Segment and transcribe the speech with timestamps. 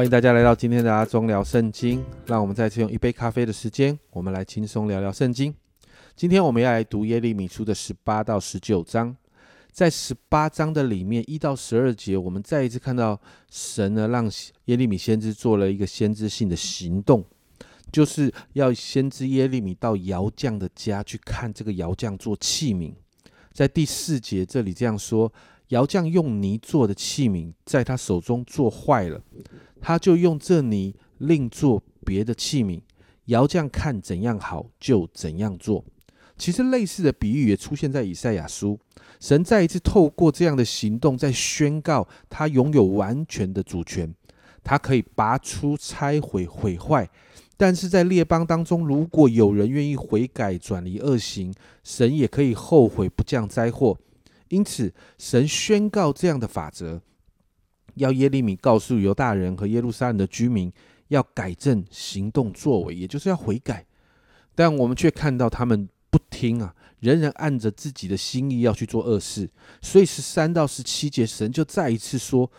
[0.00, 2.02] 欢迎大家来到今天的阿忠聊圣经。
[2.24, 5.54] 让我们再次用一杯咖啡的时间，我们来轻松聊聊圣经。
[6.16, 9.14] 今天我们要来读耶利米书的十八到十九章。
[9.70, 13.20] 在十八章的里面，一到十二节，我们再一次看到
[13.50, 14.24] 神呢，让
[14.64, 17.22] 耶利米先知做了一个先知性的行动，
[17.92, 22.94] 就是要先知耶利米到窑匠的家去看这个窑匠做器皿。
[23.52, 25.30] 在第四节这里这样说：
[25.68, 29.20] 窑匠用泥做的器皿，在他手中做坏了，
[29.80, 32.80] 他就用这泥另做别的器皿。
[33.26, 35.84] 窑匠看怎样好，就怎样做。
[36.36, 38.78] 其实类似的比喻也出现在以赛亚书。
[39.20, 44.14] 神再一次透过这样的行动，在宣告他拥有完全的主权，
[44.64, 47.08] 他可以拔出、拆毁、毁坏。
[47.58, 51.52] 但是在列邦当中，如果有人愿意悔改、转离恶行，
[51.84, 53.98] 神也可以后悔不降灾祸。
[54.48, 57.02] 因此，神宣告这样的法则，
[57.94, 60.72] 要耶利米告诉犹大人和耶路撒冷的居民，
[61.08, 63.86] 要改正行动作为，也就是要悔改。
[64.54, 66.74] 但我们却看到他们不听啊。
[67.00, 69.48] 人人按着自己的心意要去做恶事，
[69.80, 72.50] 所以十三到十七节，神就再一次说，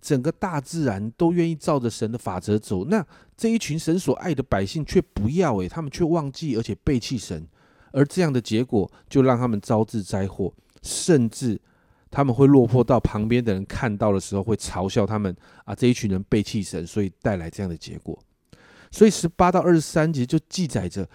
[0.00, 7.46] 整个大自然都愿意照着神的法则走，那这一群神所爱的百姓却不要，诶，他们却忘记而且背弃神，
[7.92, 11.60] 而这样的结果就让他们招致灾祸，甚至
[12.10, 18.18] 他们会落魄到旁边的人看到的时候会嘲笑他们啊，这一群人背弃神，所以带来这样的结果。
[18.90, 21.08] 所以十八到二十三节就记载着。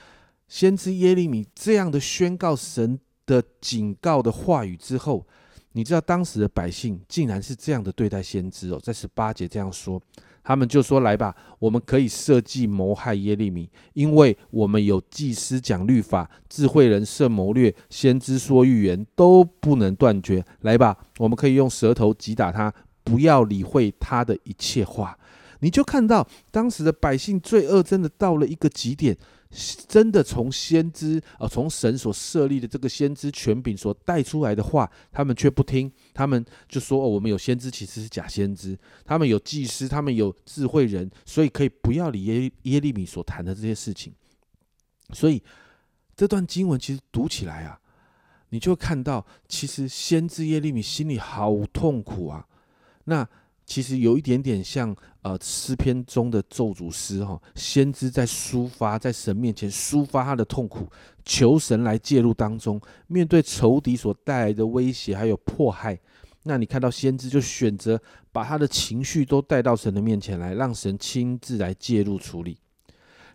[0.47, 5.25] 先知耶利米这样的宣告神的警告的话语之后，
[5.71, 9.99] 你知道当时的百姓竟然是这样的对待先知哦，在十八节这样说，
[10.47, 20.45] 他们就说：“来吧，我们可以设计谋害耶利米，因为我们有祭司讲律法，智慧人设谋略，先知说预言，都不能断绝。
[20.61, 22.71] 来吧，我们可以用舌头击打他，
[23.03, 25.17] 不要理会他的一切话。”
[25.61, 29.17] 你就看到当时的百姓罪恶真的到了一个极点。
[29.87, 35.89] 真的从先知呃，从神所设立的这个先知权柄所带出来的话，他们却不听。
[36.13, 38.77] 他们就说：“哦，我们有先知，其实是假先知。
[39.05, 44.13] 他们有祭司，他们有智慧人，所以可以不要理耶耶利米所谈的这些事情。”
[45.13, 45.41] 所以
[46.15, 47.79] 这段经文其实读起来啊，
[48.49, 52.45] 你就看到，其实先知耶利米心里好痛苦啊。
[53.05, 53.27] 那。
[53.65, 60.87] 其实有一点点像呃诗篇中的咒诅诗哈，先知在抒发在神面前抒发他的痛苦，
[61.23, 65.99] 求神来介入当中，面对仇敌所带来的威胁还有迫害，
[66.43, 67.99] 那你看到先知就选择
[68.31, 72.57] 把他的情绪都带到神的面前来，让神亲自来介入处理，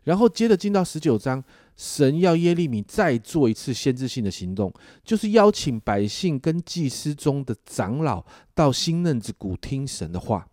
[0.05, 1.43] 然后接着进到十九章。
[1.81, 4.71] 神要耶利米再做一次先知性的行动，
[5.03, 8.23] 就是邀请百姓跟祭司中的长老
[8.55, 10.47] 到新嫩子谷听神的话。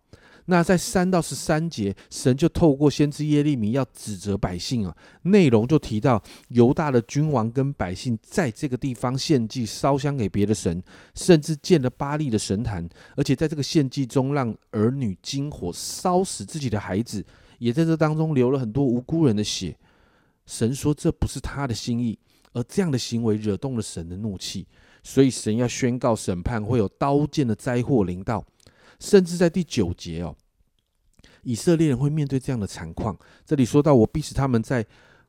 [0.46, 10.82] 那在三到十三节，神就透过先知耶利米要指责百姓啊，内容就提到犹大的君王跟百姓在这个地方献祭烧香给别的神，
[11.14, 17.22] 甚至建了巴利的神坛，而且在这个献祭中让儿女金火烧死自己的孩子，
[17.58, 19.76] 也在这当中流了很多无辜人的血。
[20.48, 22.18] 神说这不是他的心意，
[22.54, 24.66] 而这样的行为惹动了神的怒气，
[25.02, 28.42] 所以神要宣告审判，会有刀剑的灾祸临到。
[28.98, 30.34] 甚至在第九节哦，
[31.42, 33.14] 以色列人会面对这样的惨况。
[33.44, 34.84] 这里说到，我必使他们在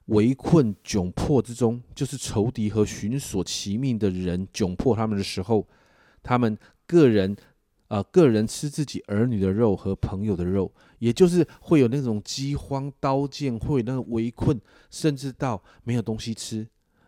[0.05, 5.67] 围困窘迫之中，就是仇敌和寻索其命的人窘迫他们的时候，
[6.23, 6.57] 他们
[6.87, 7.35] 个人。
[7.89, 14.61] 啊，个人吃自己儿女的肉和朋友的肉，也就是会有那种饥荒、刀剑，会有那个围困，
[14.91, 16.67] 甚至到没有东西吃，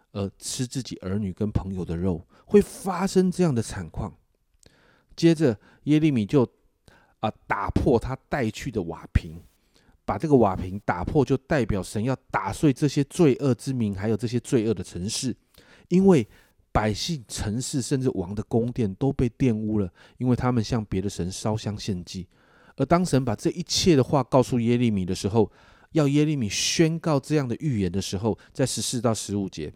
[0.09, 4.12] 呃，吃自己儿女跟朋友的肉，会发生这样的惨况。
[5.16, 6.47] 接着耶利米就
[7.19, 9.40] 啊打破他带去的瓦瓶，
[10.03, 15.36] 把这个瓦瓶打破，就代表神要打碎这些罪恶之民，还有这些罪恶的城市，
[15.89, 16.28] 因为。
[16.71, 22.27] 百姓、城市，甚至王的宫殿都被玷污了，因为他们向别的神烧香献祭。
[22.77, 25.51] 而当神把这一切的话告诉耶利米的时候，
[25.91, 29.71] 要耶利米宣告这样的预言的时候，在十四到十五节，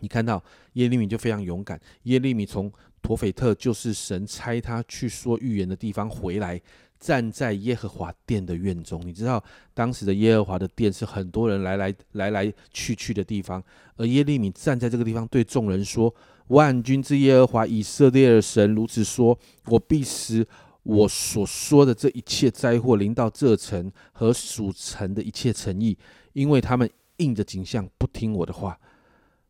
[0.00, 1.80] 你看到耶利米就非常勇敢。
[2.02, 2.70] 耶利米从
[3.00, 6.60] 陀斐特，就是神差他去说预言的地方回来。
[7.02, 9.42] 站在耶和华殿的院中，你知道
[9.74, 13.60] 当时的耶和华的殿是很多人来来来来去去的地方，
[13.96, 16.14] 而耶利米站在这个地方对众人说
[16.54, 20.46] ：“万军之耶和华以色列的神如此说：我必使
[20.84, 25.98] 我所说的这一切灾祸临到这城和属城的一切诚意，
[26.34, 28.78] 因为他们应着景象不听我的话。”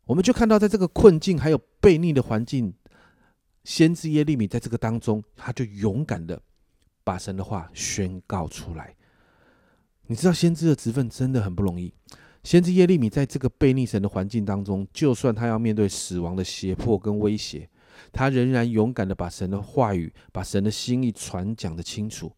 [0.07, 2.73] 我们就看到，在这个困境还有悖逆的环境，
[3.63, 6.41] 先知耶利米在这个当中，他就勇敢的。
[7.05, 8.95] 把神的话宣告出来，
[10.07, 11.93] 你知道先知的职分真的很不容易。
[12.45, 17.69] 先知耶利米在这个背逆神的环境当中，就算他要面对死亡的胁迫跟威胁，
[18.11, 22.33] 他仍然勇敢的把神的话语、把神的心意传讲的清楚。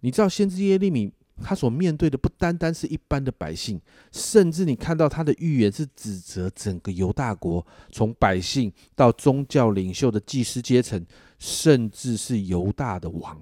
[0.00, 1.12] 你知道先知耶利米
[1.42, 3.78] 他所面对的不单单是一般的百姓，
[4.10, 11.04] 甚至你看到他的预言是指责整个犹大国，从百姓到宗教领袖的祭司阶层，
[11.38, 13.38] 甚至是犹大的王。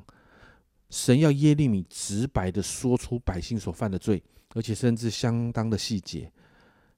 [0.94, 4.22] 神要耶利米直白的说出百姓所犯的罪。
[4.56, 6.30] 而且甚至相当的细节，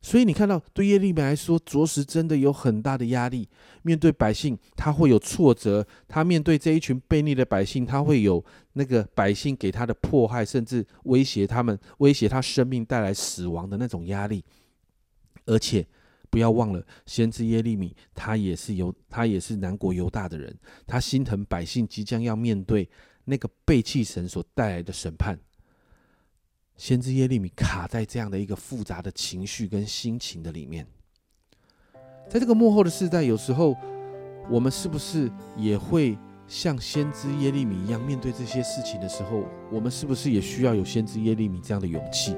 [0.02, 3.48] 所以你看到对耶利米来说，着实真的有很大的压力。
[3.80, 8.44] 面对百姓，他会有挫折；他面对这一群悖逆的百姓，他会有
[8.74, 14.44] 那个百姓给他的迫害，甚至威胁他们、威胁他生命带来死亡的那种压力。
[15.46, 15.86] 而且
[16.28, 20.54] 不要忘了，先知耶利米他也是犹，他也是南国犹大的人，
[20.86, 22.86] 他心疼百姓即将要面对
[23.26, 25.38] 那个背弃神所带来的审判。
[26.78, 30.86] 先知耶利米卡在这样的一个复杂的情绪跟心情的里面，
[32.28, 33.74] 在这个幕后的时代，有时候
[34.50, 42.36] 我们是不是也会像先知耶利米一样，面对这些事情的时候，我们是不是也需要有先知耶利米这样的勇气？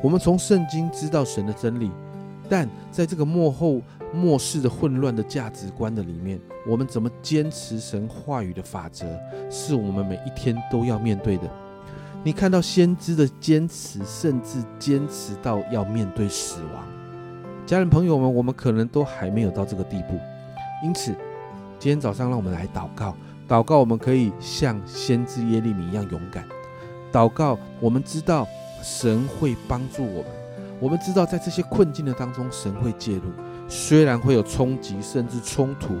[0.00, 1.90] 我们从圣经知道神的真理，
[2.52, 3.80] 但在这个幕后
[4.12, 6.38] 末世的混乱的价值观的里面，
[6.68, 9.06] 我们怎么坚持神话语的法则，
[9.50, 11.50] 是我们每一天都要面对的。
[12.22, 16.84] 你看到先知的坚持，甚至坚持到要面对死亡。
[17.64, 20.20] 家人朋友们，我们可能都还没有到这个地步。
[20.84, 21.10] 因此，
[21.78, 23.16] 今天早上让我们来祷告，
[23.48, 26.44] 祷告我们可以像先知耶利米一样勇敢。
[27.10, 28.46] 祷告，我们知道
[28.82, 30.26] 神会帮助我们，
[30.82, 33.30] 我们知道在这些困境的当中，神会介入。
[33.68, 35.94] 虽然会有冲击，甚至冲突，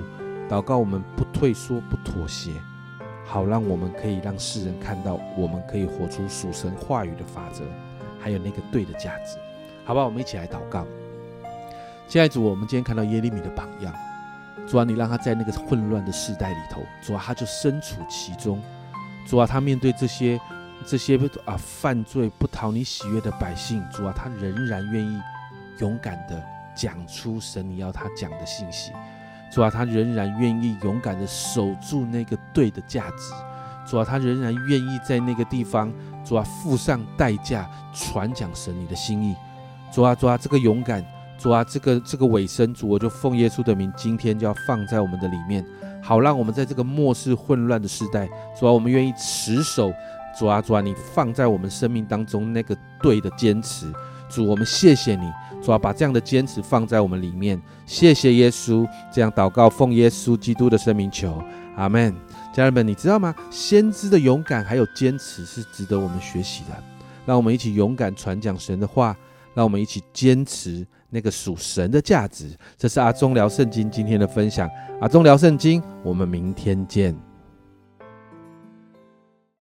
[0.48, 2.50] 祷告我们不退缩，不妥协。
[3.24, 7.62] 好，让我们可以让世人看到，我们可以活出属神话语的法则，
[8.18, 9.38] 还有那个对的价值，
[9.84, 10.04] 好吧？
[10.04, 10.84] 我们一起来祷告。
[12.08, 13.94] 亲爱的主，我们今天看到耶利米的榜样，
[14.66, 18.60] 主啊，你让他在那个混乱的时代里头，主啊，他就身处其中，
[19.28, 20.40] 主啊，他面对这些
[20.86, 25.20] 这些啊犯罪不讨你喜悦的百姓，主啊，他仍然愿意
[25.78, 26.42] 勇敢的
[26.74, 28.92] 讲出神你要他讲的信息。
[29.52, 33.32] 主啊，他仍然愿意勇敢的守住那个对的价值。
[33.86, 35.92] 主啊，他仍然愿意在那个地方，
[36.24, 39.36] 主啊，付上代价传讲神你的心意。
[39.92, 41.04] 主啊，主啊，这个勇敢，
[41.36, 45.62] 主啊，这个这个尾声，主，我就奉耶稣的名，今天就要放在我们的里面，
[46.00, 48.26] 好让我们在这个末世混乱的时代，
[48.58, 49.92] 主啊，我们愿意持守，
[50.38, 53.92] 主啊，主啊，你放在我们生命当中那个对的坚持。
[54.28, 55.30] 主，我们谢谢你。
[55.62, 58.88] 主要把这样的坚持放在我们里面，谢谢耶稣。
[59.12, 61.42] 这样祷告，奉耶稣基督的生命求，
[61.76, 62.14] 阿门。
[62.52, 63.34] 家人们，你知道吗？
[63.50, 66.82] 先知的勇敢还有坚持是值得我们学习的。
[67.24, 69.16] 让我们一起勇敢传讲神的话，
[69.54, 72.50] 让我们一起坚持那个属神的价值。
[72.76, 74.68] 这是阿忠聊圣经今天的分享。
[75.00, 77.31] 阿忠聊圣经，我们明天见。